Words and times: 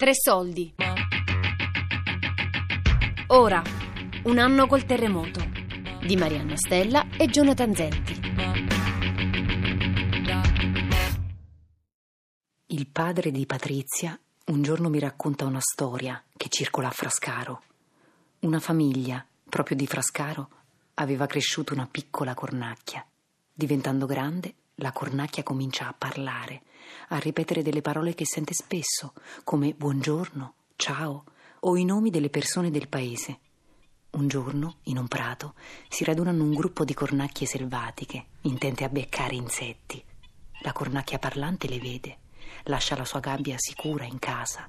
Tre 0.00 0.12
soldi. 0.14 0.74
Ora, 3.26 3.62
un 4.22 4.38
anno 4.38 4.66
col 4.66 4.86
terremoto. 4.86 5.46
Di 6.00 6.16
Marianna 6.16 6.56
Stella 6.56 7.06
e 7.18 7.26
Jonathan 7.26 7.74
Zenti. 7.74 8.20
Il 12.68 12.86
padre 12.86 13.30
di 13.30 13.44
Patrizia 13.44 14.18
un 14.46 14.62
giorno 14.62 14.88
mi 14.88 15.00
racconta 15.00 15.44
una 15.44 15.60
storia 15.60 16.24
che 16.34 16.48
circola 16.48 16.88
a 16.88 16.92
Frascaro. 16.92 17.62
Una 18.38 18.58
famiglia, 18.58 19.22
proprio 19.50 19.76
di 19.76 19.86
Frascaro, 19.86 20.48
aveva 20.94 21.26
cresciuto 21.26 21.74
una 21.74 21.86
piccola 21.86 22.32
cornacchia. 22.32 23.06
Diventando 23.52 24.06
grande, 24.06 24.54
la 24.80 24.92
cornacchia 24.92 25.42
comincia 25.42 25.88
a 25.88 25.94
parlare, 25.96 26.62
a 27.08 27.18
ripetere 27.18 27.62
delle 27.62 27.82
parole 27.82 28.14
che 28.14 28.24
sente 28.24 28.54
spesso, 28.54 29.12
come 29.44 29.74
buongiorno, 29.74 30.54
ciao 30.76 31.24
o 31.60 31.76
i 31.76 31.84
nomi 31.84 32.08
delle 32.08 32.30
persone 32.30 32.70
del 32.70 32.88
paese. 32.88 33.40
Un 34.12 34.26
giorno, 34.26 34.78
in 34.84 34.96
un 34.96 35.06
prato, 35.06 35.54
si 35.88 36.02
radunano 36.04 36.42
un 36.42 36.54
gruppo 36.54 36.84
di 36.84 36.94
cornacchie 36.94 37.46
selvatiche, 37.46 38.26
intente 38.42 38.84
a 38.84 38.88
beccare 38.88 39.34
insetti. 39.34 40.02
La 40.62 40.72
cornacchia 40.72 41.18
parlante 41.18 41.68
le 41.68 41.78
vede, 41.78 42.18
lascia 42.64 42.96
la 42.96 43.04
sua 43.04 43.20
gabbia 43.20 43.56
sicura 43.58 44.04
in 44.04 44.18
casa, 44.18 44.66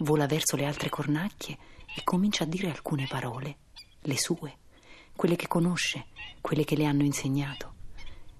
vola 0.00 0.26
verso 0.26 0.56
le 0.56 0.66
altre 0.66 0.90
cornacchie 0.90 1.56
e 1.96 2.04
comincia 2.04 2.44
a 2.44 2.46
dire 2.46 2.68
alcune 2.68 3.06
parole, 3.08 3.56
le 4.00 4.18
sue, 4.18 4.58
quelle 5.16 5.36
che 5.36 5.48
conosce, 5.48 6.06
quelle 6.42 6.64
che 6.64 6.76
le 6.76 6.84
hanno 6.84 7.02
insegnato. 7.02 7.73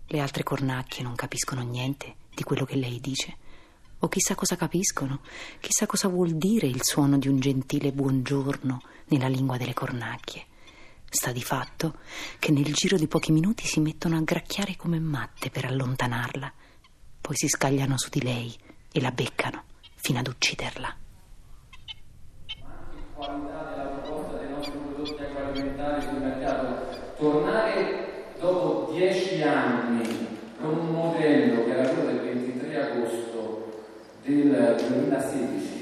Le 0.07 0.21
altre 0.21 0.43
cornacchie 0.43 1.03
non 1.03 1.15
capiscono 1.15 1.63
niente 1.63 2.17
di 2.35 2.43
quello 2.43 2.65
che 2.65 2.77
lei 2.77 3.01
dice. 3.01 3.37
O 4.01 4.09
chissà 4.09 4.35
cosa 4.35 4.55
capiscono, 4.55 5.21
chissà 5.61 5.87
cosa 5.87 6.09
vuol 6.09 6.33
dire 6.33 6.67
il 6.67 6.81
suono 6.83 7.17
di 7.17 7.29
un 7.29 7.41
gentile 7.41 7.91
buongiorno 7.91 8.83
nella 9.07 9.29
lingua 9.29 9.57
delle 9.57 9.73
cornacchie. 9.73 10.45
Sta 11.09 11.33
di 11.33 11.43
fatto 11.43 11.97
che 12.39 12.53
nel 12.53 12.73
giro 12.75 12.99
di 12.99 13.07
pochi 13.07 13.33
minuti 13.33 13.67
si 13.67 13.81
mettono 13.81 14.17
a 14.17 14.23
gracchiare 14.23 14.77
come 14.77 14.99
matte 14.99 15.49
per 15.49 15.65
allontanarla, 15.65 16.53
poi 17.21 17.37
si 17.37 17.49
scagliano 17.49 17.97
su 17.97 18.11
di 18.11 18.21
lei 18.23 18.55
e 18.93 19.01
la 19.01 19.11
beccano 19.11 19.65
fino 19.95 20.19
ad 20.19 20.27
ucciderla. 20.27 20.97
Qualità 23.15 23.63
della 23.71 23.85
proposta 23.85 24.37
dei 24.39 24.51
nostri 24.51 24.77
prodotti 24.77 25.23
agroalimentari 25.23 26.03
sul 26.03 26.19
mercato, 26.19 27.15
tornare 27.17 28.04
dopo 28.45 28.93
dieci 28.93 29.43
anni 29.43 30.39
con 30.61 30.77
un 30.77 30.91
modello 30.91 31.65
che 31.65 31.71
era 31.71 31.89
quello 31.89 32.11
del 32.11 32.21
23 32.21 32.83
agosto 32.83 33.73
del 34.23 34.77
2016 34.89 35.75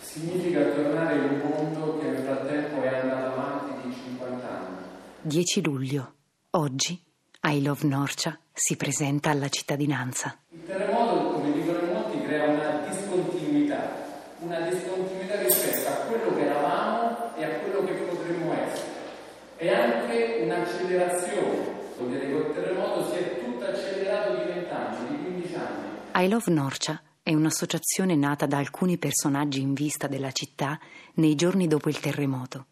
significa 0.00 0.62
tornare 0.62 1.16
in 1.16 1.24
un 1.24 1.50
mondo 1.50 1.98
che 1.98 2.08
nel 2.08 2.22
frattempo 2.22 2.80
è 2.80 2.88
andato 2.88 3.26
avanti 3.38 3.88
di 3.88 3.94
50 3.94 4.48
anni. 4.48 4.76
10 5.20 5.62
luglio. 5.62 6.12
Oggi 6.52 6.98
I 7.42 7.62
Love 7.62 7.86
Norcia 7.86 8.38
si 8.52 8.76
presenta 8.76 9.28
alla 9.28 9.50
cittadinanza. 9.50 10.38
Il 10.48 10.64
terremoto, 10.64 11.32
come 11.32 11.52
dicono 11.52 11.80
in 11.80 11.92
molti, 11.92 12.22
crea 12.22 12.48
una 12.48 12.88
discontinuità, 12.88 13.92
una 14.38 14.60
discontinuità 14.60 15.42
rispetto 15.42 15.88
a 15.88 15.92
quello 16.06 16.34
che 16.34 16.46
eravamo 16.46 17.36
e 17.36 17.44
a 17.44 17.48
quello 17.58 17.84
che 17.84 17.92
potremmo 17.92 18.54
essere. 18.54 18.94
E 19.58 19.70
anche 19.70 20.40
un'accelerazione, 20.42 21.66
vuol 21.98 22.10
dire 22.10 22.26
che 22.26 22.32
col 22.32 22.45
terremoto 22.56 23.10
si 23.10 23.18
è 23.18 23.44
tutto 23.44 23.64
accelerato 23.64 24.36
di 24.36 24.44
20 24.52 24.70
anni, 24.72 25.08
di 25.08 25.22
15 25.22 25.54
anni. 25.54 26.24
I 26.24 26.28
Love 26.28 26.50
Norcia 26.50 27.02
è 27.22 27.34
un'associazione 27.34 28.14
nata 28.14 28.46
da 28.46 28.56
alcuni 28.56 28.96
personaggi 28.96 29.60
in 29.60 29.74
vista 29.74 30.06
della 30.06 30.32
città 30.32 30.80
nei 31.14 31.34
giorni 31.34 31.66
dopo 31.66 31.88
il 31.88 32.00
terremoto. 32.00 32.66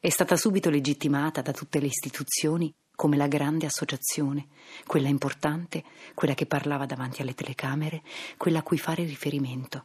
È 0.00 0.08
stata 0.08 0.36
subito 0.36 0.70
legittimata 0.70 1.42
da 1.42 1.52
tutte 1.52 1.80
le 1.80 1.86
istituzioni 1.86 2.72
come 2.94 3.16
la 3.16 3.28
grande 3.28 3.66
associazione, 3.66 4.48
quella 4.86 5.08
importante, 5.08 5.84
quella 6.14 6.34
che 6.34 6.46
parlava 6.46 6.86
davanti 6.86 7.22
alle 7.22 7.34
telecamere, 7.34 8.02
quella 8.36 8.58
a 8.60 8.62
cui 8.62 8.78
fare 8.78 9.04
riferimento. 9.04 9.84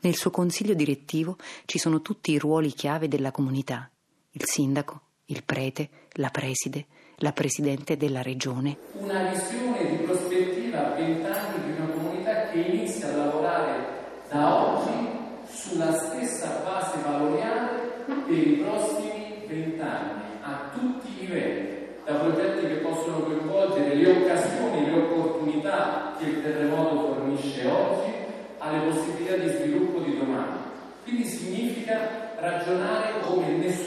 Nel 0.00 0.16
suo 0.16 0.30
consiglio 0.30 0.74
direttivo 0.74 1.36
ci 1.64 1.78
sono 1.78 2.02
tutti 2.02 2.32
i 2.32 2.38
ruoli 2.38 2.72
chiave 2.72 3.08
della 3.08 3.30
comunità, 3.30 3.88
il 4.32 4.42
sindaco, 4.44 5.02
il 5.26 5.42
prete, 5.44 5.88
la 6.14 6.28
preside, 6.28 6.86
la 7.18 7.32
presidente 7.32 7.96
della 7.96 8.22
regione. 8.22 8.76
Una 8.92 9.30
visione 9.30 9.88
di 9.88 9.96
prospettiva 10.04 10.92
a 10.92 10.94
20 10.96 11.26
anni 11.26 11.64
di 11.64 11.80
una 11.80 11.90
comunità 11.92 12.48
che 12.48 12.58
inizia 12.58 13.08
a 13.08 13.16
lavorare 13.16 13.86
da 14.28 14.70
oggi 14.70 15.08
sulla 15.48 15.92
stessa 15.92 16.60
base 16.64 16.98
valoriale 17.02 18.04
per 18.04 18.36
i 18.36 18.64
prossimi 18.64 19.44
20 19.46 19.80
anni, 19.80 20.22
a 20.42 20.70
tutti 20.74 21.08
i 21.12 21.26
livelli, 21.26 21.86
da 22.04 22.14
progetti 22.14 22.66
che 22.66 22.74
possono 22.76 23.20
coinvolgere 23.20 23.94
le 23.94 24.10
occasioni, 24.10 24.90
le 24.90 24.96
opportunità 24.98 26.16
che 26.18 26.26
il 26.26 26.42
terremoto 26.42 27.14
fornisce 27.14 27.66
oggi, 27.66 28.12
alle 28.58 28.90
possibilità 28.90 29.36
di 29.36 29.48
sviluppo 29.48 30.00
di 30.00 30.18
domani. 30.18 30.58
Quindi 31.02 31.24
significa 31.26 32.32
ragionare 32.38 33.20
come 33.20 33.48
nessun 33.56 33.83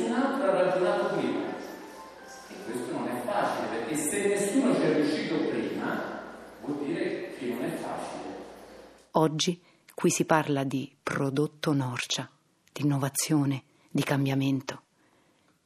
Oggi 9.29 9.61
qui 9.93 10.09
si 10.09 10.23
parla 10.23 10.63
di 10.63 10.89
prodotto 11.03 11.73
Norcia, 11.73 12.31
di 12.71 12.83
innovazione, 12.83 13.63
di 13.89 14.01
cambiamento. 14.01 14.83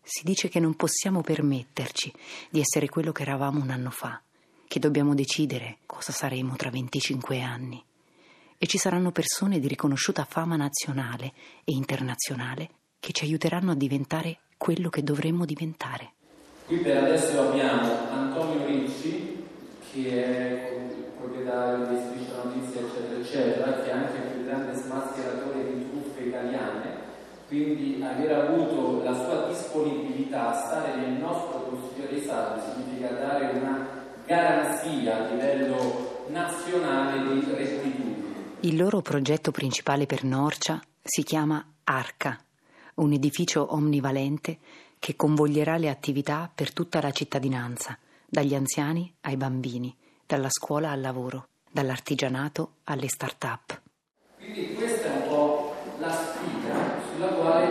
Si 0.02 0.24
dice 0.24 0.50
che 0.50 0.60
non 0.60 0.76
possiamo 0.76 1.22
permetterci 1.22 2.12
di 2.50 2.60
essere 2.60 2.90
quello 2.90 3.12
che 3.12 3.22
eravamo 3.22 3.62
un 3.62 3.70
anno 3.70 3.92
fa, 3.92 4.20
che 4.68 4.80
dobbiamo 4.80 5.14
decidere 5.14 5.78
cosa 5.86 6.12
saremo 6.12 6.56
tra 6.56 6.72
25 6.72 7.40
anni. 7.40 7.86
E 8.58 8.66
ci 8.66 8.80
saranno 8.80 9.12
persone 9.12 9.60
di 9.60 9.68
riconosciuta 9.68 10.26
fama 10.26 10.56
nazionale 10.56 11.32
e 11.64 11.74
internazionale 11.74 12.70
che 13.00 13.12
ci 13.12 13.26
aiuteranno 13.26 13.74
a 13.74 13.76
diventare 13.76 14.40
quello 14.58 14.90
che 14.90 15.04
dovremmo 15.04 15.46
diventare. 15.46 16.14
Qui 16.66 16.78
per 16.78 16.98
adesso 16.98 17.40
abbiamo 17.40 18.10
Antonio 18.10 18.66
Ricci, 18.66 19.44
che 19.94 20.24
è 20.24 20.81
proprietario 21.22 21.86
di 21.86 22.02
Striscia 22.02 22.44
Notizia, 22.44 22.82
eccetera, 22.82 23.20
eccetera, 23.20 23.74
che 23.82 23.90
è 23.90 23.92
anche 23.92 24.18
il 24.18 24.32
più 24.34 24.46
grande 24.46 24.74
smascheratore 24.74 25.74
di 25.74 25.90
truffe 25.90 26.24
italiane, 26.24 27.00
quindi 27.48 28.02
aver 28.04 28.32
avuto 28.32 29.04
la 29.04 29.14
sua 29.14 29.48
disponibilità 29.48 30.50
a 30.50 30.54
stare 30.54 30.96
nel 30.96 31.20
nostro 31.20 31.64
Consiglio 31.70 32.08
dei 32.08 32.22
Salvi 32.22 32.62
significa 32.72 33.10
dare 33.10 33.60
una 33.60 33.88
garanzia 34.26 35.18
a 35.18 35.30
livello 35.30 36.26
nazionale 36.30 37.22
di 37.22 37.52
rettitudine. 37.54 38.16
Il 38.62 38.78
loro 38.78 39.02
progetto 39.02 39.52
principale 39.52 40.06
per 40.06 40.24
Norcia 40.24 40.82
si 41.04 41.24
chiama 41.24 41.64
Arca, 41.84 42.40
un 42.96 43.12
edificio 43.12 43.74
omnivalente 43.74 44.60
che 45.00 45.16
convoglierà 45.16 45.78
le 45.78 45.90
attività 45.90 46.50
per 46.54 46.72
tutta 46.72 47.02
la 47.02 47.12
cittadinanza, 47.12 47.98
dagli 48.28 48.54
anziani 48.54 49.12
ai 49.22 49.36
bambini, 49.36 49.94
dalla 50.32 50.50
scuola 50.50 50.92
al 50.92 51.02
lavoro, 51.02 51.50
dall'artigianato 51.70 52.76
alle 52.86 53.10
start-up. 53.10 53.82
Quindi 54.38 54.76
questa 54.76 55.08
è 55.08 55.24
un 55.24 55.28
po' 55.28 55.76
la 56.00 56.10
sfida 56.10 57.02
sulla 57.12 57.28
quale 57.28 57.66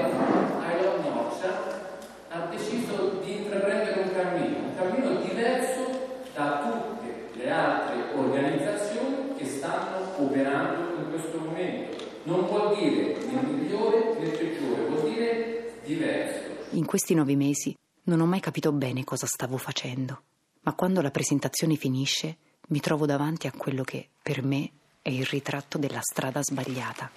Iron 0.79 1.01
Norcia 1.03 1.81
ha 2.29 2.41
deciso 2.51 3.19
di 3.25 3.37
intraprendere 3.39 4.03
un 4.03 4.13
cammino, 4.13 4.59
un 4.59 4.77
cammino 4.77 5.21
diverso 5.23 6.19
da 6.35 6.61
tutte 6.61 7.39
le 7.39 7.51
altre 7.51 8.13
organizzazioni 8.15 9.35
che 9.39 9.47
stanno 9.47 10.23
operando 10.23 11.03
in 11.03 11.11
questo 11.13 11.39
momento. 11.39 12.05
Non 12.25 12.45
vuol 12.45 12.77
dire 12.77 13.25
né 13.25 13.41
migliore 13.41 14.19
né 14.21 14.29
peggiore, 14.29 14.87
vuol 14.87 15.11
dire 15.11 15.81
diverso. 15.83 16.51
In 16.73 16.85
questi 16.85 17.15
nove 17.15 17.37
mesi 17.37 17.75
non 18.03 18.21
ho 18.21 18.27
mai 18.27 18.41
capito 18.41 18.71
bene 18.71 19.03
cosa 19.03 19.25
stavo 19.27 19.57
facendo, 19.57 20.25
ma 20.61 20.75
quando 20.75 21.01
la 21.01 21.11
presentazione 21.11 21.77
finisce 21.77 22.37
mi 22.71 22.81
trovo 22.81 23.05
davanti 23.05 23.47
a 23.47 23.53
quello 23.57 23.83
che 23.83 24.09
per 24.23 24.43
me 24.43 24.71
è 25.03 25.11
il 25.11 25.27
ritratto 25.27 25.77
della 25.77 26.01
strada 26.01 26.43
sbagliata. 26.43 27.11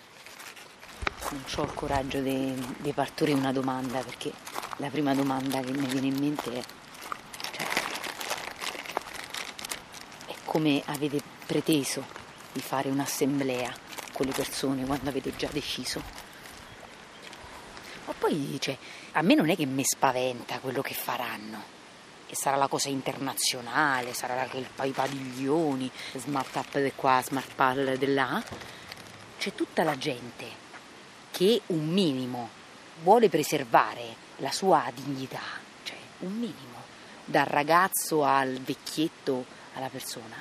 Non 1.29 1.43
ho 1.55 1.63
il 1.63 1.73
coraggio 1.73 2.19
di, 2.19 2.91
partorire 2.93 3.37
una 3.37 3.51
domanda 3.51 3.99
perché 3.99 4.31
la 4.77 4.89
prima 4.89 5.13
domanda 5.13 5.59
che 5.59 5.71
mi 5.71 5.85
viene 5.85 6.07
in 6.07 6.17
mente 6.17 6.53
è, 6.53 6.63
cioè, 7.51 7.67
è 10.27 10.35
come 10.43 10.81
avete 10.85 11.21
preteso 11.45 12.03
di 12.51 12.59
fare 12.59 12.89
un'assemblea 12.89 13.71
con 14.11 14.25
le 14.25 14.31
persone 14.31 14.85
quando 14.85 15.09
avete 15.09 15.35
già 15.35 15.49
deciso. 15.51 16.01
Ma 18.05 18.13
poi, 18.17 18.57
cioè, 18.59 18.77
a 19.13 19.21
me 19.21 19.35
non 19.35 19.49
è 19.49 19.55
che 19.55 19.65
mi 19.65 19.83
spaventa 19.83 20.59
quello 20.59 20.81
che 20.81 20.93
faranno. 20.93 21.81
Che 22.33 22.39
sarà 22.39 22.55
la 22.55 22.67
cosa 22.67 22.89
internazionale, 22.89 24.15
sarà 24.15 24.43
il, 24.53 24.67
i 24.85 24.89
padiglioni, 24.89 25.91
smart 26.15 26.55
up 26.55 26.79
di 26.79 26.91
qua, 26.95 27.21
smart 27.23 27.53
pal 27.53 27.95
di 27.95 28.11
là. 28.11 28.43
C'è 29.37 29.53
tutta 29.53 29.83
la 29.83 29.95
gente 29.99 30.47
che 31.29 31.61
un 31.67 31.87
minimo 31.87 32.49
vuole 33.03 33.29
preservare 33.29 34.15
la 34.37 34.51
sua 34.51 34.89
dignità, 34.95 35.43
cioè 35.83 35.97
un 36.21 36.31
minimo, 36.31 36.81
dal 37.23 37.45
ragazzo 37.45 38.23
al 38.23 38.57
vecchietto 38.61 39.45
alla 39.75 39.89
persona, 39.89 40.35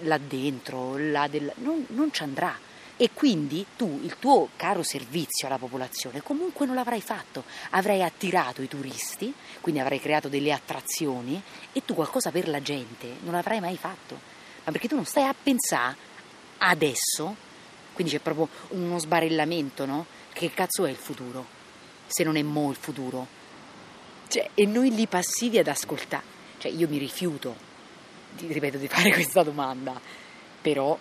là 0.00 0.18
dentro, 0.18 0.98
là 0.98 1.26
del... 1.26 1.50
non, 1.56 1.86
non 1.88 2.12
ci 2.12 2.22
andrà 2.22 2.54
e 3.00 3.12
quindi 3.14 3.64
tu 3.78 3.98
il 4.02 4.18
tuo 4.18 4.50
caro 4.56 4.82
servizio 4.82 5.46
alla 5.46 5.56
popolazione 5.56 6.20
comunque 6.20 6.66
non 6.66 6.74
l'avrai 6.74 7.00
fatto, 7.00 7.44
avrai 7.70 8.02
attirato 8.02 8.60
i 8.60 8.68
turisti, 8.68 9.32
quindi 9.62 9.80
avrai 9.80 9.98
creato 9.98 10.28
delle 10.28 10.52
attrazioni 10.52 11.42
e 11.72 11.82
tu 11.86 11.94
qualcosa 11.94 12.30
per 12.30 12.46
la 12.46 12.60
gente 12.60 13.16
non 13.22 13.32
l'avrai 13.32 13.58
mai 13.58 13.78
fatto, 13.78 14.20
ma 14.64 14.70
perché 14.70 14.86
tu 14.86 14.96
non 14.96 15.06
stai 15.06 15.24
a 15.24 15.34
pensare 15.34 15.96
adesso, 16.58 17.34
quindi 17.94 18.12
c'è 18.12 18.20
proprio 18.20 18.50
uno 18.72 18.98
sbarellamento, 18.98 19.86
no? 19.86 20.04
Che 20.34 20.50
cazzo 20.50 20.84
è 20.84 20.90
il 20.90 20.96
futuro? 20.96 21.46
Se 22.06 22.22
non 22.22 22.36
è 22.36 22.42
mo 22.42 22.68
il 22.68 22.76
futuro. 22.76 23.26
Cioè, 24.28 24.50
e 24.52 24.66
noi 24.66 24.94
lì 24.94 25.06
passivi 25.06 25.56
ad 25.56 25.68
ascoltare. 25.68 26.24
Cioè, 26.58 26.70
io 26.70 26.86
mi 26.86 26.98
rifiuto, 26.98 27.56
di, 28.32 28.52
ripeto, 28.52 28.76
di 28.76 28.88
fare 28.88 29.08
questa 29.14 29.42
domanda, 29.42 29.98
però 30.60 30.98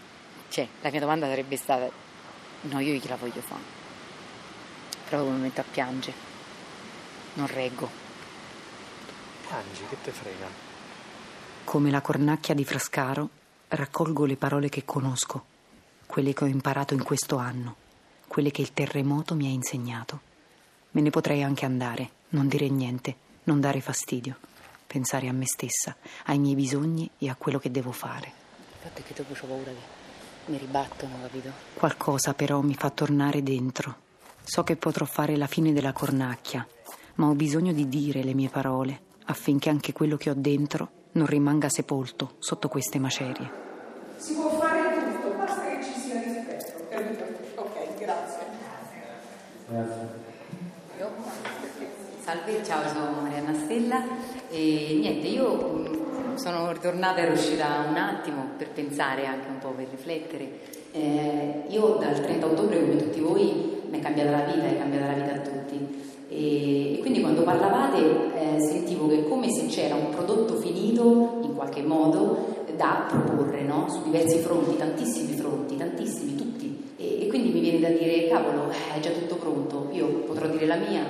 cioè, 0.50 0.68
la 0.82 0.90
mia 0.90 1.00
domanda 1.00 1.28
sarebbe 1.28 1.56
stata: 1.56 1.90
no, 2.62 2.80
io 2.80 2.94
gliela 2.94 3.16
voglio 3.16 3.42
fare. 3.42 3.78
Però 5.08 5.24
mi 5.24 5.40
metto 5.40 5.62
a 5.62 5.66
piangere. 5.70 6.18
Non 7.36 7.48
reggo. 7.48 7.90
Piangi, 9.48 9.84
che 9.88 9.98
te 10.04 10.12
frega? 10.12 10.48
Come 11.64 11.92
la 11.92 12.02
cornacchia 12.02 12.54
di 12.54 12.66
Frascaro, 12.66 13.30
raccolgo 13.70 14.26
le 14.26 14.36
parole 14.36 14.70
che 14.70 14.86
conosco, 14.86 15.46
quelle 16.06 16.34
che 16.34 16.44
ho 16.44 16.48
imparato 16.48 16.94
in 16.94 17.04
questo 17.04 17.38
anno, 17.38 17.76
quelle 18.28 18.52
che 18.52 18.62
il 18.62 18.74
terremoto 18.74 19.36
mi 19.36 19.46
ha 19.46 19.52
insegnato. 19.52 20.22
Me 20.92 21.02
ne 21.02 21.12
potrei 21.12 21.44
anche 21.44 21.66
andare, 21.66 22.10
non 22.30 22.48
dire 22.48 22.68
niente, 22.70 23.16
non 23.44 23.60
dare 23.60 23.82
fastidio, 23.82 24.38
pensare 24.88 25.28
a 25.28 25.34
me 25.34 25.46
stessa, 25.46 25.96
ai 26.26 26.40
miei 26.40 26.56
bisogni 26.56 27.10
e 27.20 27.30
a 27.30 27.36
quello 27.36 27.60
che 27.60 27.70
devo 27.70 27.92
fare. 27.92 28.28
Il 28.28 28.78
fatto 28.80 29.02
è 29.02 29.04
che 29.04 29.14
dopo 29.14 29.34
ho 29.34 29.48
paura 29.48 29.72
che 29.72 29.99
mi 30.50 30.58
ribattono, 30.58 31.14
capito? 31.22 31.52
Qualcosa 31.74 32.34
però 32.34 32.62
mi 32.62 32.76
fa 32.76 32.90
tornare 32.90 33.42
dentro. 33.44 33.96
So 34.44 34.64
che 34.64 34.76
potrò 34.76 35.06
fare 35.06 35.38
la 35.38 35.48
fine 35.48 35.72
della 35.74 35.94
cornacchia, 35.94 36.68
ma 37.16 37.28
ho 37.28 37.34
bisogno 37.34 37.72
di 37.72 37.88
dire 37.88 38.24
le 38.24 38.34
mie 38.34 38.50
parole 38.50 39.02
affinché 39.26 39.70
anche 39.70 39.94
quello 39.94 40.18
che 40.18 40.32
ho 40.32 40.36
dentro 40.36 40.90
non 41.12 41.28
rimanga 41.28 41.70
sepolto 41.70 42.36
sotto 42.40 42.68
queste 42.68 42.98
macerie. 42.98 43.52
Si 44.18 44.34
può 44.34 44.50
fare 44.58 45.12
tutto, 45.12 45.36
basta 45.38 45.62
che 45.62 45.84
ci 45.84 46.00
sia 46.00 46.22
rispetto. 46.22 47.62
Ok, 47.62 47.98
grazie. 48.00 48.40
Grazie. 49.68 50.28
Salve, 52.24 52.64
ciao, 52.64 52.88
sono 52.88 53.22
Marianna 53.22 53.54
Stella 53.56 54.04
e 54.50 54.98
niente, 55.00 55.28
io 55.28 55.89
sono 56.40 56.72
ritornata, 56.72 57.20
ero 57.20 57.34
uscita 57.34 57.86
un 57.90 57.98
attimo 57.98 58.46
per 58.58 58.70
pensare 58.70 59.26
anche 59.26 59.50
un 59.50 59.60
po', 59.60 59.72
per 59.76 59.88
riflettere. 59.92 60.78
Eh, 60.92 61.64
io 61.68 61.98
dal 62.00 62.22
30 62.22 62.46
ottobre, 62.46 62.80
come 62.80 62.96
tutti 62.96 63.20
voi, 63.20 63.82
mi 63.90 64.00
è 64.00 64.02
cambiata 64.02 64.32
la 64.32 64.44
vita, 64.44 64.66
è 64.66 64.78
cambiata 64.78 65.08
la 65.08 65.14
vita 65.14 65.34
a 65.34 65.40
tutti. 65.40 66.02
E, 66.30 66.94
e 66.96 66.98
quindi 67.00 67.20
quando 67.20 67.42
parlavate 67.42 67.98
eh, 67.98 68.60
sentivo 68.62 69.08
che 69.10 69.20
è 69.20 69.28
come 69.28 69.52
se 69.52 69.66
c'era 69.66 69.96
un 69.96 70.12
prodotto 70.12 70.56
finito, 70.56 71.40
in 71.44 71.56
qualche 71.56 71.82
modo, 71.82 72.64
da 72.78 73.06
proporre, 73.10 73.64
no? 73.64 73.90
su 73.90 74.04
diversi 74.04 74.38
fronti, 74.38 74.78
tantissimi 74.78 75.34
fronti, 75.34 75.76
tantissimi, 75.76 76.36
tutti. 76.36 76.94
E, 76.96 77.24
e 77.24 77.28
quindi 77.28 77.50
mi 77.50 77.60
viene 77.60 77.80
da 77.82 77.90
dire, 77.90 78.30
cavolo, 78.30 78.70
è 78.70 79.00
già 79.02 79.10
tutto 79.10 79.36
pronto, 79.36 79.90
io 79.92 80.08
potrò 80.26 80.48
dire 80.48 80.66
la 80.66 80.78
mia, 80.78 81.04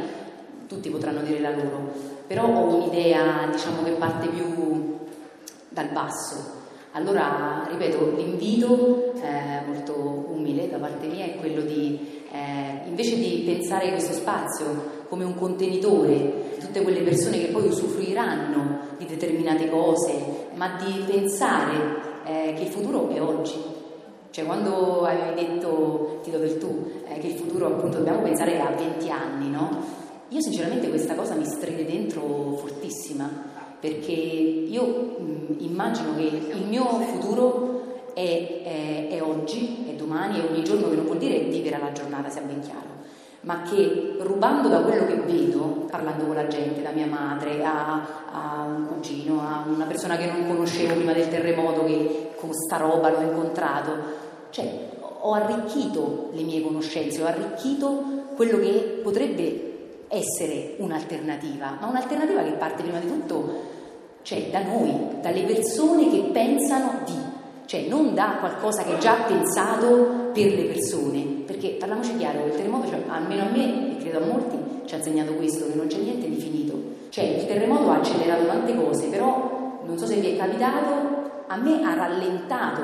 tutti 0.67 0.89
potranno 0.89 1.21
dire 1.21 1.39
la 1.39 1.51
loro, 1.51 1.91
però 2.25 2.47
ho 2.47 2.75
un'idea, 2.75 3.47
diciamo, 3.51 3.83
che 3.83 3.91
parte 3.91 4.27
più 4.29 4.97
dal 5.69 5.89
basso. 5.89 6.57
Allora, 6.93 7.67
ripeto, 7.69 8.15
l'invito 8.15 9.13
eh, 9.21 9.65
molto 9.67 10.25
umile 10.29 10.69
da 10.69 10.77
parte 10.77 11.07
mia 11.07 11.25
è 11.25 11.35
quello 11.35 11.61
di, 11.61 12.23
eh, 12.31 12.87
invece 12.87 13.15
di 13.15 13.43
pensare 13.45 13.89
questo 13.91 14.13
spazio 14.13 14.97
come 15.07 15.23
un 15.23 15.35
contenitore 15.35 16.57
tutte 16.59 16.81
quelle 16.81 17.01
persone 17.01 17.39
che 17.39 17.51
poi 17.51 17.67
usufruiranno 17.67 18.79
di 18.97 19.05
determinate 19.05 19.69
cose, 19.69 20.47
ma 20.53 20.77
di 20.83 21.03
pensare 21.05 21.75
eh, 22.25 22.53
che 22.55 22.63
il 22.63 22.69
futuro 22.69 23.09
è 23.09 23.21
oggi. 23.21 23.57
Cioè 24.31 24.45
quando 24.45 25.05
avevi 25.05 25.45
detto, 25.45 26.19
ti 26.23 26.29
do 26.29 26.37
del 26.37 26.57
tu, 26.59 26.91
eh, 27.07 27.17
che 27.17 27.27
il 27.27 27.35
futuro 27.35 27.67
appunto 27.67 27.97
dobbiamo 27.97 28.21
pensare 28.21 28.59
a 28.59 28.69
20 28.69 29.09
anni, 29.09 29.49
no? 29.49 29.97
Io 30.29 30.41
sinceramente 30.41 30.89
questa 30.89 31.15
cosa 31.15 31.33
mi 31.33 31.45
stride 31.45 31.85
dentro 31.85 32.55
fortissima 32.57 33.48
perché 33.79 34.11
io 34.11 34.83
mh, 34.83 35.55
immagino 35.59 36.15
che 36.15 36.23
il 36.23 36.65
mio 36.67 36.85
futuro 36.85 37.79
è, 38.13 38.61
è, 38.63 39.07
è, 39.15 39.21
oggi, 39.21 39.85
è 39.89 39.93
domani, 39.93 40.39
è 40.39 40.49
ogni 40.49 40.63
giorno, 40.63 40.89
che 40.89 40.95
non 40.95 41.05
vuol 41.05 41.17
dire 41.17 41.39
vivere 41.39 41.75
alla 41.75 41.91
giornata, 41.91 42.29
sia 42.29 42.41
ben 42.41 42.59
chiaro, 42.59 42.87
ma 43.41 43.61
che 43.61 44.17
rubando 44.19 44.67
da 44.67 44.81
quello 44.81 45.05
che 45.05 45.15
vedo, 45.15 45.85
parlando 45.89 46.25
con 46.25 46.35
la 46.35 46.47
gente, 46.47 46.81
da 46.81 46.91
mia 46.91 47.05
madre 47.05 47.63
a, 47.63 48.01
a 48.31 48.63
un 48.65 48.87
cugino, 48.87 49.39
a 49.39 49.63
una 49.67 49.85
persona 49.85 50.17
che 50.17 50.25
non 50.25 50.47
conoscevo 50.47 50.95
prima 50.95 51.13
del 51.13 51.29
terremoto, 51.29 51.85
che 51.85 52.31
con 52.35 52.51
sta 52.53 52.77
roba 52.77 53.09
l'ho 53.09 53.21
incontrato, 53.21 53.91
cioè 54.49 54.87
ho 55.21 55.33
arricchito 55.33 56.29
le 56.33 56.43
mie 56.43 56.61
conoscenze, 56.61 57.21
ho 57.21 57.25
arricchito 57.25 58.27
quello 58.35 58.57
che 58.59 58.99
potrebbe 59.03 59.67
essere 60.09 60.75
un'alternativa, 60.77 61.77
ma 61.79 61.87
un'alternativa 61.87 62.41
che 62.43 62.51
parte 62.51 62.83
prima 62.83 62.99
di 62.99 63.07
tutto 63.07 63.68
cioè, 64.21 64.49
da 64.49 64.63
noi, 64.63 64.93
dalle 65.21 65.43
persone 65.43 66.09
che 66.09 66.29
pensano 66.31 67.01
di, 67.05 67.13
cioè 67.65 67.87
non 67.87 68.13
da 68.13 68.37
qualcosa 68.39 68.83
che 68.83 68.95
è 68.95 68.97
già 68.97 69.15
pensato 69.27 70.29
per 70.33 70.53
le 70.53 70.63
persone, 70.63 71.21
perché 71.45 71.69
parliamoci 71.79 72.17
chiaro, 72.17 72.45
il 72.45 72.51
terremoto, 72.51 72.89
cioè, 72.89 73.03
almeno 73.07 73.43
a 73.43 73.49
me 73.49 73.91
e 73.91 73.97
credo 73.97 74.19
a 74.19 74.25
molti, 74.25 74.57
ci 74.85 74.93
ha 74.93 74.97
insegnato 74.97 75.33
questo, 75.33 75.67
che 75.67 75.75
non 75.75 75.87
c'è 75.87 75.97
niente 75.97 76.29
di 76.29 76.39
finito, 76.39 76.75
cioè 77.09 77.23
il 77.25 77.45
terremoto 77.45 77.89
ha 77.89 77.95
accelerato 77.95 78.45
tante 78.45 78.75
cose, 78.75 79.07
però 79.07 79.81
non 79.85 79.97
so 79.97 80.05
se 80.05 80.15
vi 80.15 80.33
è 80.33 80.37
capitato, 80.37 81.17
a 81.47 81.55
me 81.57 81.83
ha 81.83 81.95
rallentato 81.95 82.81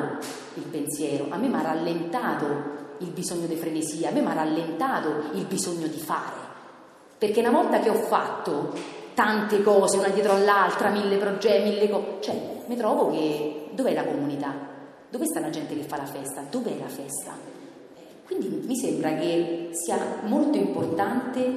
il 0.56 0.64
pensiero, 0.64 1.28
a 1.30 1.38
me 1.38 1.48
mi 1.48 1.56
ha 1.56 1.62
rallentato 1.62 2.46
il 3.00 3.10
bisogno 3.10 3.46
di 3.46 3.56
frenesia, 3.56 4.10
a 4.10 4.12
me 4.12 4.22
mi 4.22 4.28
ha 4.28 4.34
rallentato 4.34 5.10
il 5.34 5.46
bisogno 5.46 5.88
di 5.88 5.98
fare. 6.00 6.44
Perché 7.18 7.42
una 7.42 7.52
volta 7.52 7.80
che 7.80 7.90
ho 7.90 7.96
fatto 7.96 8.74
tante 9.16 9.64
cose, 9.64 9.98
una 9.98 10.10
dietro 10.10 10.34
all'altra, 10.34 10.90
mille 10.90 11.18
progetti, 11.18 11.70
mille 11.70 11.90
cose, 11.90 12.06
cioè 12.20 12.36
mi 12.68 12.76
trovo 12.76 13.10
che 13.10 13.70
dov'è 13.72 13.94
la 13.94 14.04
comunità? 14.04 14.54
Dove 15.10 15.26
sta 15.26 15.40
la 15.40 15.50
gente 15.50 15.76
che 15.76 15.84
fa 15.84 15.98
la 15.98 16.06
festa? 16.06 16.44
Dov'è 16.48 16.76
la 16.78 16.88
festa? 16.88 17.32
Quindi 18.26 18.64
mi 18.66 18.76
sembra 18.76 19.16
che 19.16 19.70
sia 19.72 19.98
molto 20.24 20.58
importante 20.58 21.48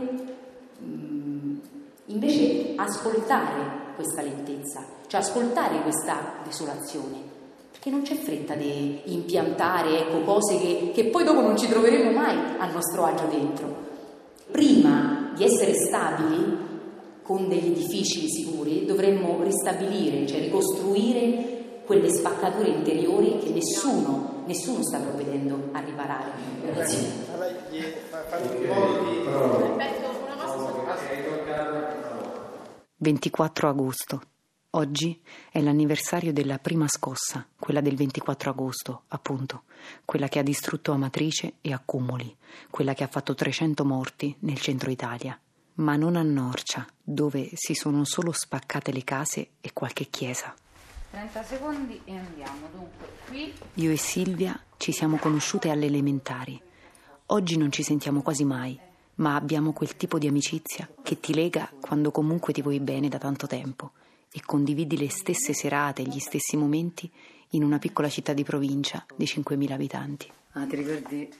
mh, 0.78 1.60
invece 2.06 2.74
ascoltare 2.76 3.86
questa 3.96 4.22
lentezza, 4.22 4.84
cioè 5.08 5.20
ascoltare 5.20 5.82
questa 5.82 6.34
desolazione, 6.44 7.16
perché 7.72 7.90
non 7.90 8.02
c'è 8.02 8.14
fretta 8.14 8.54
di 8.54 9.00
impiantare 9.04 9.98
ecco, 10.00 10.20
cose 10.20 10.58
che, 10.58 10.92
che 10.94 11.06
poi 11.06 11.24
dopo 11.24 11.40
non 11.40 11.56
ci 11.56 11.68
troveremo 11.68 12.10
mai 12.12 12.36
a 12.58 12.70
nostro 12.70 13.04
agio 13.04 13.26
dentro. 13.26 13.86
Prima 14.50 15.32
di 15.34 15.42
essere 15.42 15.74
stabili 15.74 16.66
con 17.28 17.46
degli 17.46 17.72
edifici 17.72 18.26
sicuri, 18.26 18.86
dovremmo 18.86 19.42
ristabilire, 19.42 20.26
cioè 20.26 20.40
ricostruire 20.40 21.82
quelle 21.84 22.08
spaccature 22.08 22.70
interiori 22.70 23.38
che 23.38 23.50
nessuno, 23.50 24.44
nessuno 24.46 24.82
sta 24.82 24.98
provvedendo 24.98 25.68
a 25.72 25.80
riparare. 25.80 26.30
Grazie. 26.62 27.26
24 32.96 33.68
agosto. 33.68 34.22
Oggi 34.70 35.20
è 35.52 35.60
l'anniversario 35.60 36.32
della 36.32 36.56
prima 36.56 36.88
scossa, 36.88 37.46
quella 37.58 37.82
del 37.82 37.96
24 37.96 38.48
agosto, 38.48 39.02
appunto, 39.08 39.64
quella 40.06 40.28
che 40.28 40.38
ha 40.38 40.42
distrutto 40.42 40.92
Amatrice 40.92 41.56
e 41.60 41.74
Accumuli, 41.74 42.34
quella 42.70 42.94
che 42.94 43.04
ha 43.04 43.08
fatto 43.08 43.34
300 43.34 43.84
morti 43.84 44.34
nel 44.40 44.58
centro 44.58 44.90
Italia, 44.90 45.38
ma 45.78 45.96
non 45.96 46.16
a 46.16 46.22
Norcia, 46.22 46.86
dove 47.02 47.50
si 47.54 47.74
sono 47.74 48.04
solo 48.04 48.32
spaccate 48.32 48.92
le 48.92 49.04
case 49.04 49.50
e 49.60 49.72
qualche 49.72 50.06
chiesa. 50.06 50.54
30 51.10 51.42
secondi 51.42 52.00
e 52.04 52.16
andiamo. 52.16 52.68
Dunque, 52.72 53.08
qui. 53.26 53.52
Io 53.74 53.90
e 53.90 53.96
Silvia 53.96 54.60
ci 54.76 54.92
siamo 54.92 55.16
conosciute 55.16 55.70
alle 55.70 55.86
elementari. 55.86 56.60
Oggi 57.26 57.56
non 57.56 57.72
ci 57.72 57.82
sentiamo 57.82 58.22
quasi 58.22 58.44
mai, 58.44 58.78
ma 59.16 59.34
abbiamo 59.34 59.72
quel 59.72 59.96
tipo 59.96 60.18
di 60.18 60.26
amicizia 60.26 60.88
che 61.02 61.20
ti 61.20 61.34
lega 61.34 61.70
quando 61.80 62.10
comunque 62.10 62.52
ti 62.52 62.62
vuoi 62.62 62.80
bene 62.80 63.08
da 63.08 63.18
tanto 63.18 63.46
tempo 63.46 63.92
e 64.30 64.42
condividi 64.44 64.96
le 64.96 65.10
stesse 65.10 65.54
serate, 65.54 66.02
gli 66.02 66.18
stessi 66.18 66.56
momenti 66.56 67.10
in 67.50 67.64
una 67.64 67.78
piccola 67.78 68.08
città 68.08 68.32
di 68.32 68.44
provincia 68.44 69.04
di 69.14 69.24
5.000 69.24 69.72
abitanti. 69.72 70.30
Ah, 70.52 70.66
ti 70.66 70.76
ricordi? 70.76 71.32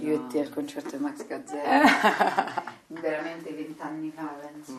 Io 0.00 0.14
e 0.14 0.26
te 0.28 0.40
al 0.40 0.50
concerto 0.50 0.96
di 0.96 1.02
Max 1.02 1.26
Gazzetta? 1.26 2.72
Veramente 2.88 3.52
vent'anni 3.52 4.12
fa, 4.14 4.24
penso. 4.40 4.72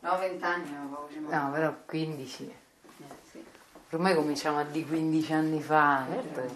No, 0.00 0.18
vent'anni 0.18 0.70
ma 0.70 0.86
poco 0.94 1.08
ci 1.12 1.18
manca. 1.18 1.42
No, 1.42 1.50
però 1.52 1.74
15. 1.86 2.42
Eh, 2.44 3.04
sì. 3.30 3.44
Ormai 3.90 4.14
cominciamo 4.14 4.58
a 4.58 4.64
di 4.64 4.84
15 4.84 5.32
anni 5.32 5.60
fa, 5.60 6.06
certo 6.10 6.40
che 6.40 6.48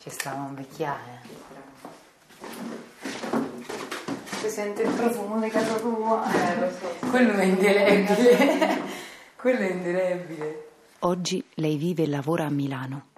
ci 0.00 0.10
stavamo 0.10 0.46
a 0.46 0.48
invecchiare. 0.48 1.20
Si 4.40 4.48
sente 4.48 4.82
il 4.82 4.90
profumo 4.90 5.38
di 5.40 5.50
casa 5.50 5.74
tua. 5.78 6.24
Eh, 6.32 6.60
lo 6.60 6.70
so. 6.70 6.94
Quello 7.10 7.32
è 7.32 7.44
indelebile. 7.44 8.82
Quello 9.36 9.58
è 9.58 9.70
indelebile. 9.70 10.65
Oggi 11.00 11.44
lei 11.54 11.76
vive 11.76 12.04
e 12.04 12.08
lavora 12.08 12.46
a 12.46 12.50
Milano. 12.50 13.08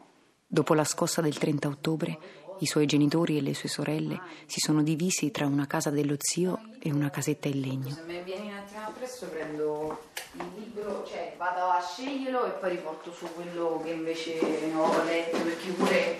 Dopo 0.46 0.74
la 0.74 0.84
scossa 0.84 1.20
del 1.20 1.38
30 1.38 1.68
ottobre, 1.68 2.18
i 2.58 2.66
suoi 2.66 2.86
genitori 2.86 3.38
e 3.38 3.40
le 3.40 3.54
sue 3.54 3.68
sorelle 3.68 4.20
si 4.46 4.58
sono 4.58 4.82
divisi 4.82 5.30
tra 5.30 5.46
una 5.46 5.66
casa 5.66 5.90
dello 5.90 6.16
zio 6.18 6.58
e 6.80 6.90
una 6.90 7.08
casetta 7.08 7.46
in 7.46 7.60
legno. 7.60 7.90
Se 7.90 8.02
mi 8.04 8.20
vieni 8.24 8.48
un 8.48 8.56
attimo 8.56 8.80
appresso 8.80 9.26
prendo 9.26 10.06
il 10.32 10.44
libro, 10.56 11.04
cioè 11.06 11.34
vado 11.38 11.66
a 11.66 11.80
sceglierlo 11.80 12.46
e 12.46 12.50
poi 12.58 12.70
riporto 12.70 13.12
su 13.12 13.26
quello 13.34 13.80
che 13.84 13.90
invece 13.90 14.40
ho 14.74 15.04
letto 15.04 15.38
perché 15.38 15.70
pure 15.70 16.18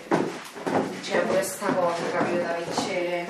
c'è 1.01 1.25
pure 1.25 1.43
sta 1.43 1.73
cosa, 1.73 2.09
capito, 2.11 2.41
da 2.41 2.57
leggere. 2.57 3.27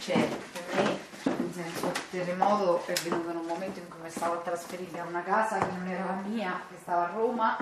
Cioè, 0.00 0.28
per 0.52 0.62
me, 0.74 0.98
nel 1.22 1.52
senso, 1.52 1.86
il 1.86 2.07
terremoto 2.18 2.84
è 2.86 2.94
venuto 3.04 3.30
in 3.30 3.36
un 3.36 3.46
momento 3.46 3.78
in 3.78 3.88
cui 3.88 4.00
mi 4.02 4.10
stavo 4.10 4.34
a 4.34 4.38
trasferire 4.38 4.90
da 4.90 5.04
una 5.04 5.22
casa 5.22 5.58
che 5.58 5.70
non 5.72 5.86
era 5.86 6.04
la 6.04 6.20
mia, 6.26 6.60
che 6.68 6.76
stava 6.80 7.08
a 7.08 7.12
Roma, 7.12 7.56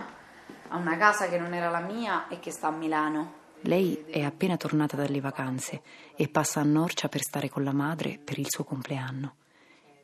a 0.69 0.77
una 0.77 0.97
casa 0.97 1.29
che 1.29 1.39
non 1.39 1.53
era 1.53 1.69
la 1.69 1.81
mia 1.81 2.27
e 2.29 2.41
che 2.41 2.51
sta 2.51 2.69
a 2.69 2.71
Milano. 2.71 3.45
Lei 3.61 4.05
è 4.09 4.23
appena 4.23 4.57
tornata 4.57 4.97
dalle 4.97 5.21
vacanze 5.21 5.83
e 6.15 6.29
passa 6.29 6.61
a 6.61 6.65
Norcia 6.65 7.09
per 7.09 7.21
stare 7.21 7.49
con 7.51 7.65
la 7.65 7.73
madre 7.73 8.19
per 8.23 8.39
il 8.39 8.47
suo 8.49 8.65
compleanno. 8.65 9.35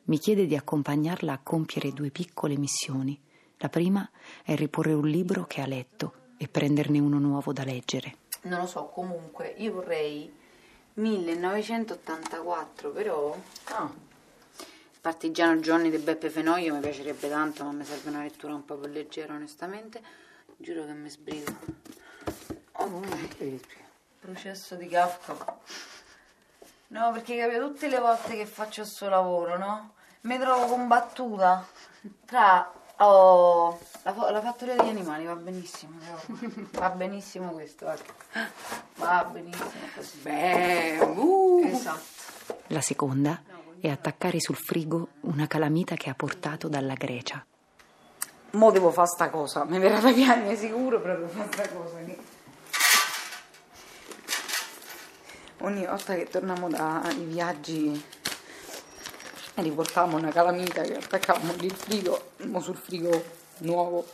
Mi 0.05 0.19
chiede 0.19 0.45
di 0.45 0.55
accompagnarla 0.55 1.33
a 1.33 1.39
compiere 1.41 1.91
due 1.91 2.09
piccole 2.09 2.57
missioni. 2.57 3.19
La 3.57 3.69
prima 3.69 4.07
è 4.43 4.53
riporre 4.55 4.93
un 4.93 5.07
libro 5.07 5.45
che 5.45 5.61
ha 5.61 5.65
letto 5.65 6.13
e 6.37 6.47
prenderne 6.47 6.99
uno 6.99 7.17
nuovo 7.19 7.53
da 7.53 7.63
leggere. 7.63 8.17
non 8.43 8.59
lo 8.59 8.67
so, 8.67 8.85
comunque 8.93 9.53
io 9.57 9.73
vorrei 9.73 10.31
1984, 10.95 12.89
però 12.91 13.35
Ah, 13.69 13.89
Partigiano 15.03 15.59
Johnny 15.59 15.89
di 15.89 15.97
Beppe 15.97 16.29
Fenoglio 16.29 16.75
mi 16.75 16.79
piacerebbe 16.79 17.27
tanto, 17.27 17.65
ma 17.65 17.73
mi 17.73 17.83
serve 17.83 18.09
una 18.09 18.21
lettura 18.21 18.53
un 18.53 18.63
po' 18.63 18.77
più 18.77 18.89
leggera, 18.89 19.33
onestamente. 19.33 20.01
Giuro 20.55 20.85
che 20.85 20.93
mi 20.93 21.09
sbrigo. 21.09 21.51
ok. 22.71 23.59
Processo 24.21 24.75
di 24.75 24.87
Kafka. 24.87 25.57
No, 26.87 27.11
perché 27.11 27.37
capito, 27.37 27.67
tutte 27.67 27.89
le 27.89 27.99
volte 27.99 28.37
che 28.37 28.45
faccio 28.45 28.79
il 28.79 28.87
suo 28.87 29.09
lavoro, 29.09 29.57
no? 29.57 29.93
Mi 30.21 30.39
trovo 30.39 30.67
combattuta 30.67 31.67
tra 32.23 32.71
oh, 32.99 33.77
la, 34.03 34.13
fo- 34.13 34.29
la 34.29 34.41
fattoria 34.41 34.77
degli 34.77 34.87
animali, 34.87 35.25
va 35.25 35.35
benissimo, 35.35 35.97
però. 35.97 36.15
va 36.79 36.89
benissimo 36.91 37.51
questo, 37.51 37.89
ecco. 37.89 38.13
va 38.95 39.27
benissimo 39.29 39.67
così. 39.95 40.17
Beh, 40.19 40.99
uh. 41.01 41.61
Esatto. 41.65 42.61
La 42.67 42.79
seconda 42.79 43.51
è 43.83 43.89
attaccare 43.89 44.39
sul 44.39 44.55
frigo 44.55 45.09
una 45.21 45.45
calamita 45.45 45.95
che 45.95 46.09
ha 46.09 46.13
portato 46.13 46.69
dalla 46.69 46.93
Grecia. 46.93 47.45
Mo 48.51 48.71
devo 48.71 48.91
fare 48.91 49.07
sta 49.07 49.29
cosa, 49.29 49.65
mi 49.65 49.77
verrà 49.77 49.99
da 49.99 50.13
piangere 50.13 50.55
sicuro, 50.55 51.01
però 51.01 51.15
devo 51.15 51.27
fare 51.27 51.49
sta 51.51 51.67
cosa. 51.67 51.97
Ogni 55.57 55.85
volta 55.85 56.15
che 56.15 56.29
torniamo 56.29 56.69
dai 56.69 57.25
viaggi 57.25 58.05
riportavamo 59.55 60.15
una 60.15 60.31
calamita 60.31 60.81
che 60.83 60.95
attaccavamo 60.95 61.53
lì 61.55 61.65
il 61.65 61.75
frigo, 61.75 62.31
mo 62.43 62.61
sul 62.61 62.77
frigo 62.77 63.21
nuovo 63.59 64.05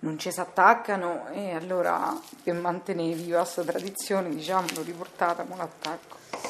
non 0.00 0.20
ci 0.20 0.30
si 0.30 0.38
attaccano 0.38 1.26
e 1.32 1.52
allora 1.52 2.16
per 2.44 2.54
mantenere 2.54 3.16
viva 3.16 3.40
questa 3.40 3.64
tradizione 3.64 4.28
diciamo 4.28 4.68
l'ho 4.72 4.82
riportata, 4.82 5.42
mo 5.42 5.56
l'attacco. 5.56 6.45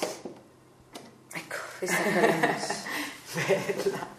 Questa 1.78 2.02
è. 2.02 2.56
Bella. 3.84 4.14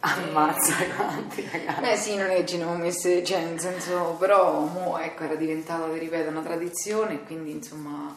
Ammazza 0.00 0.74
quanti 0.94 1.48
ragazzi. 1.50 1.80
Beh 1.80 1.96
sì, 1.96 2.16
non 2.16 2.28
è 2.28 2.36
che 2.36 2.46
ci 2.46 2.58
ne 2.58 2.64
ho 2.64 2.74
messe, 2.74 3.24
cioè 3.24 3.42
nel 3.42 3.58
senso, 3.58 4.16
però 4.18 4.60
mo 4.66 4.98
ecco 4.98 5.22
era 5.24 5.34
diventata, 5.34 5.86
vi 5.86 5.98
ripeto, 5.98 6.28
una 6.28 6.42
tradizione, 6.42 7.22
quindi 7.22 7.52
insomma... 7.52 8.14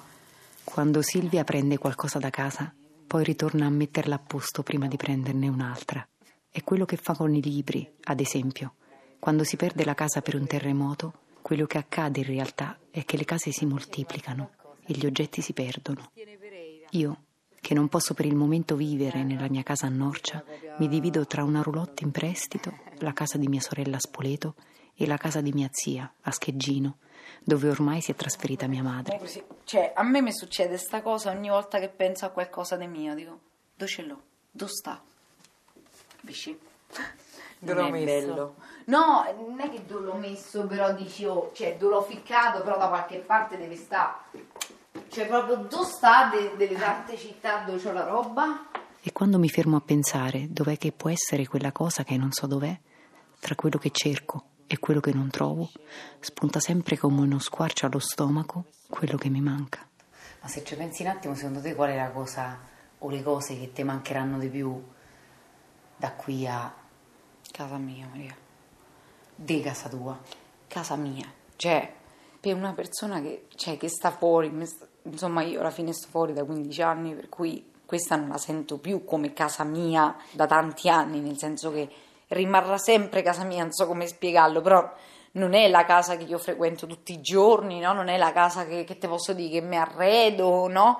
Quando 0.65 1.01
Silvia 1.01 1.45
prende 1.45 1.77
qualcosa 1.77 2.19
da 2.19 2.29
casa, 2.29 2.74
poi 3.07 3.24
ritorna 3.24 3.67
a 3.67 3.69
metterla 3.69 4.15
a 4.15 4.19
posto 4.19 4.63
prima 4.63 4.88
di 4.88 4.97
prenderne 4.97 5.47
un'altra. 5.47 6.05
È 6.50 6.62
quello 6.62 6.83
che 6.83 6.97
fa 6.97 7.13
con 7.13 7.33
i 7.33 7.41
libri, 7.41 7.89
ad 8.03 8.19
esempio. 8.19 8.74
Quando 9.17 9.45
si 9.45 9.55
perde 9.55 9.86
la 9.86 9.93
casa 9.93 10.21
per 10.21 10.36
un 10.36 10.45
terremoto, 10.45 11.13
quello 11.41 11.65
che 11.65 11.77
accade 11.77 12.19
in 12.19 12.25
realtà 12.25 12.77
è 12.91 13.05
che 13.05 13.15
le 13.15 13.24
case 13.24 13.53
si 13.53 13.65
moltiplicano 13.65 14.50
e 14.86 14.93
gli 14.93 15.05
oggetti 15.05 15.41
si 15.41 15.53
perdono. 15.53 16.12
Io, 16.91 17.26
che 17.59 17.73
non 17.73 17.87
posso 17.89 18.13
per 18.13 18.25
il 18.25 18.35
momento 18.35 18.75
vivere 18.75 19.23
nella 19.23 19.49
mia 19.49 19.63
casa 19.63 19.87
a 19.87 19.89
Norcia, 19.89 20.43
mi 20.77 20.87
divido 20.87 21.25
tra 21.25 21.43
una 21.43 21.61
roulotte 21.61 22.03
in 22.03 22.11
prestito, 22.11 22.71
la 22.99 23.13
casa 23.13 23.37
di 23.37 23.47
mia 23.47 23.61
sorella 23.61 23.97
a 23.97 23.99
Spoleto 23.99 24.55
e 24.95 25.05
la 25.05 25.17
casa 25.17 25.41
di 25.41 25.51
mia 25.51 25.69
zia 25.71 26.11
a 26.21 26.31
Scheggino, 26.31 26.97
dove 27.43 27.69
ormai 27.69 28.01
si 28.01 28.11
è 28.11 28.15
trasferita 28.15 28.67
mia 28.67 28.83
madre. 28.83 29.19
Cioè, 29.63 29.91
a 29.95 30.03
me 30.03 30.21
mi 30.21 30.33
succede 30.33 30.77
sta 30.77 31.01
cosa 31.01 31.31
ogni 31.31 31.49
volta 31.49 31.79
che 31.79 31.89
penso 31.89 32.25
a 32.25 32.29
qualcosa 32.29 32.77
di 32.77 32.87
mio, 32.87 33.13
dico, 33.13 33.39
dove 33.75 33.91
ce 33.91 34.01
l'ho? 34.03 34.21
Dove 34.51 34.71
sta? 34.71 35.01
Capisci? 36.19 36.57
Dove 37.59 37.73
l'ho 37.73 37.87
Non 37.89 37.95
è 37.95 38.03
messo? 38.03 38.27
bello. 38.27 38.55
No, 38.85 39.25
non 39.35 39.59
è 39.59 39.69
che 39.69 39.85
dove 39.85 40.05
l'ho 40.05 40.15
messo, 40.15 40.65
però 40.65 40.93
dici, 40.93 41.25
oh, 41.25 41.51
cioè, 41.53 41.75
dove 41.77 41.95
l'ho 41.95 42.01
ficcato, 42.03 42.61
però 42.63 42.77
da 42.77 42.87
qualche 42.87 43.17
parte 43.17 43.57
deve 43.57 43.75
stare. 43.75 44.15
Cioè, 45.17 45.25
proprio 45.25 45.55
dove 45.55 45.83
sta 45.83 46.29
de- 46.29 46.55
delle 46.57 46.77
tante 46.77 47.17
città 47.17 47.63
dove 47.63 47.81
c'ho 47.81 47.91
la 47.91 48.03
roba? 48.03 48.69
E 49.01 49.12
quando 49.12 49.39
mi 49.39 49.50
fermo 49.50 49.75
a 49.75 49.81
pensare 49.81 50.45
dov'è 50.53 50.77
che 50.77 50.91
può 50.91 51.09
essere 51.09 51.47
quella 51.47 51.71
cosa 51.71 52.03
che 52.03 52.15
non 52.17 52.31
so 52.31 52.45
dov'è, 52.45 52.79
tra 53.39 53.55
quello 53.55 53.79
che 53.79 53.89
cerco 53.89 54.50
e 54.67 54.77
quello 54.77 55.00
che 55.00 55.12
non 55.12 55.31
trovo, 55.31 55.71
spunta 56.19 56.59
sempre 56.59 57.00
come 57.00 57.21
uno 57.21 57.39
squarcio 57.39 57.88
allo 57.88 57.97
stomaco 57.97 58.65
quello 58.88 59.17
che 59.17 59.29
mi 59.29 59.41
manca. 59.41 59.88
Ma 60.39 60.47
se 60.47 60.63
ci 60.63 60.75
pensi 60.75 61.01
un 61.01 61.07
attimo, 61.07 61.33
secondo 61.33 61.62
te 61.62 61.74
qual 61.74 61.89
è 61.89 61.95
la 61.95 62.12
cosa 62.12 62.59
o 63.00 63.09
le 63.09 63.24
cose 63.24 63.57
che 63.57 63.74
ti 63.74 63.81
mancheranno 63.81 64.38
di 64.38 64.50
più 64.50 64.79
da 65.95 66.12
qui 66.12 66.45
a 66.45 66.71
Casa 67.51 67.77
mia, 67.77 68.05
Maria. 68.07 68.36
di 69.33 69.62
casa 69.62 69.89
tua? 69.89 70.15
casa 70.67 70.95
mia, 70.95 71.25
cioè 71.55 71.91
per 72.39 72.53
una 72.55 72.74
persona 72.74 73.19
che, 73.19 73.47
cioè, 73.55 73.77
che 73.77 73.89
sta 73.89 74.12
fuori, 74.12 74.50
mi 74.51 74.65
sta- 74.67 74.86
insomma 75.09 75.41
io 75.41 75.59
alla 75.59 75.71
fine 75.71 75.93
sto 75.93 76.07
fuori 76.09 76.33
da 76.33 76.43
15 76.43 76.81
anni, 76.81 77.15
per 77.15 77.29
cui 77.29 77.71
questa 77.85 78.15
non 78.15 78.29
la 78.29 78.37
sento 78.37 78.77
più 78.77 79.05
come 79.05 79.33
casa 79.33 79.63
mia 79.63 80.15
da 80.31 80.45
tanti 80.45 80.89
anni, 80.89 81.19
nel 81.21 81.37
senso 81.37 81.71
che 81.71 81.89
rimarrà 82.27 82.77
sempre 82.77 83.21
casa 83.21 83.43
mia, 83.43 83.63
non 83.63 83.71
so 83.71 83.87
come 83.87 84.07
spiegarlo, 84.07 84.61
però 84.61 84.93
non 85.31 85.53
è 85.53 85.67
la 85.67 85.85
casa 85.85 86.17
che 86.17 86.23
io 86.23 86.37
frequento 86.37 86.85
tutti 86.87 87.13
i 87.13 87.21
giorni, 87.21 87.79
no? 87.79 87.93
non 87.93 88.09
è 88.09 88.17
la 88.17 88.31
casa 88.33 88.65
che, 88.65 88.83
che 88.83 88.97
te 88.97 89.07
posso 89.07 89.33
dire 89.33 89.59
che 89.59 89.61
mi 89.61 89.77
arredo, 89.77 90.67
no? 90.67 90.99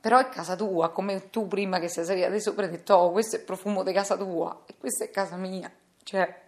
Però 0.00 0.18
è 0.18 0.28
casa 0.28 0.54
tua, 0.54 0.90
come 0.90 1.30
tu 1.30 1.48
prima 1.48 1.78
che 1.78 1.88
sei 1.88 2.04
salita 2.04 2.28
di 2.28 2.40
sopra 2.40 2.64
hai 2.64 2.70
detto, 2.70 2.94
oh, 2.94 3.10
questo 3.10 3.36
è 3.36 3.38
il 3.40 3.44
profumo 3.44 3.82
di 3.82 3.92
casa 3.92 4.16
tua 4.16 4.62
e 4.66 4.74
questa 4.78 5.04
è 5.04 5.10
casa 5.10 5.36
mia, 5.36 5.70
cioè 6.04 6.44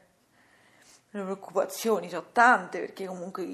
le 1.10 1.22
preoccupazioni 1.22 2.08
sono 2.08 2.26
tante 2.32 2.80
perché 2.80 3.06
comunque 3.06 3.44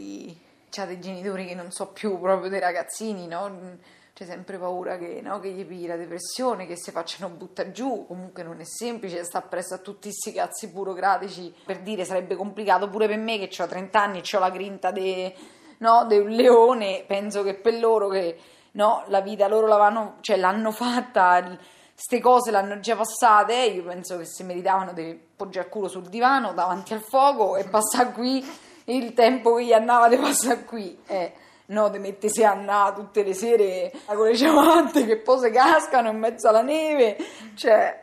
c'ha 0.74 0.86
dei 0.86 0.98
genitori 0.98 1.46
che 1.46 1.54
non 1.54 1.70
so 1.70 1.92
più 1.92 2.18
proprio 2.18 2.50
dei 2.50 2.58
ragazzini, 2.58 3.28
no? 3.28 3.78
C'è 4.12 4.24
sempre 4.24 4.58
paura 4.58 4.96
che, 4.96 5.20
no? 5.22 5.40
che 5.40 5.50
gli 5.50 5.64
pigli 5.64 5.86
la 5.86 5.96
depressione, 5.96 6.66
che 6.66 6.76
si 6.76 6.90
facciano 6.90 7.34
butta 7.34 7.70
giù. 7.72 8.06
Comunque 8.06 8.42
non 8.42 8.60
è 8.60 8.64
semplice 8.64 9.24
sta 9.24 9.40
presso 9.40 9.74
a 9.74 9.78
tutti 9.78 10.08
questi 10.08 10.32
cazzi 10.32 10.68
burocratici. 10.68 11.52
Per 11.64 11.80
dire 11.80 12.04
sarebbe 12.04 12.36
complicato 12.36 12.88
pure 12.88 13.08
per 13.08 13.18
me 13.18 13.38
che 13.38 13.62
ho 13.62 13.66
30 13.66 14.00
anni 14.00 14.18
e 14.20 14.36
ho 14.36 14.38
la 14.38 14.50
grinta 14.50 14.92
di 14.92 15.32
no, 15.78 16.06
un 16.08 16.28
leone. 16.28 17.04
Penso 17.06 17.42
che 17.42 17.54
per 17.54 17.74
loro 17.74 18.08
che 18.08 18.38
no, 18.72 19.02
la 19.08 19.20
vita 19.20 19.48
loro 19.48 19.66
l'avano, 19.66 20.18
cioè, 20.20 20.36
l'hanno 20.36 20.70
fatta 20.70 21.58
ste 21.96 22.20
cose 22.20 22.50
l'hanno 22.50 22.80
già 22.80 22.96
passate, 22.96 23.54
io 23.54 23.84
penso 23.84 24.18
che 24.18 24.26
si 24.26 24.42
meritavano 24.42 24.92
di 24.92 25.16
poggiare 25.36 25.66
il 25.66 25.72
culo 25.72 25.86
sul 25.86 26.08
divano 26.08 26.52
davanti 26.52 26.92
al 26.92 27.02
fuoco 27.02 27.56
e 27.56 27.64
passare 27.64 28.10
qui 28.12 28.44
il 28.84 29.12
tempo 29.14 29.54
che 29.54 29.64
gli 29.64 29.72
andava 29.72 30.08
di 30.08 30.16
passare 30.16 30.64
qui. 30.64 30.98
Eh, 31.06 31.32
no, 31.66 31.88
di 31.88 31.98
mettersi 31.98 32.44
a 32.44 32.50
andare 32.50 32.94
tutte 32.94 33.22
le 33.22 33.34
sere 33.34 33.92
con 34.06 34.26
le 34.26 34.36
ciabatte 34.36 35.06
che 35.06 35.16
poi 35.16 35.38
si 35.38 35.50
cascano 35.50 36.10
in 36.10 36.18
mezzo 36.18 36.48
alla 36.48 36.62
neve, 36.62 37.16
cioè... 37.54 38.02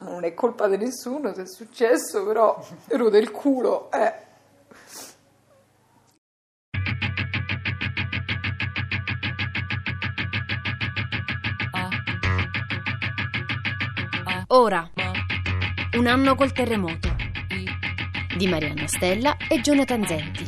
non 0.00 0.24
è 0.24 0.34
colpa 0.34 0.68
di 0.68 0.76
nessuno 0.76 1.32
se 1.32 1.42
è 1.42 1.46
successo, 1.46 2.24
però 2.24 2.62
ero 2.88 3.08
del 3.08 3.30
culo, 3.30 3.90
eh. 3.90 4.30
Ora, 14.54 14.86
un 15.96 16.06
anno 16.06 16.34
col 16.34 16.52
terremoto 16.52 17.11
di 18.36 18.46
Marianna 18.46 18.86
Stella 18.86 19.36
e 19.48 19.60
Jonathan 19.60 20.06
Zenti. 20.06 20.46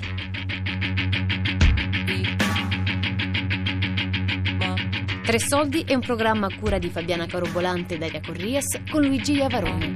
Tre 5.25 5.39
soldi 5.39 5.85
è 5.87 5.95
un 5.95 6.01
programma 6.01 6.47
a 6.47 6.55
cura 6.55 6.79
di 6.79 6.91
Fabiana 6.91 7.27
Carobolante 7.27 7.95
e 7.95 7.99
Daria 7.99 8.21
Corrias 8.21 8.67
con 8.91 9.03
Luigi 9.03 9.33
Iavarone. 9.33 9.95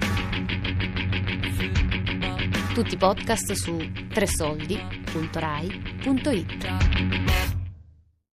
Tutti 2.72 2.94
i 2.94 2.96
podcast 2.96 3.52
su 3.52 3.76
tresoldi.rai.it. 4.08 6.87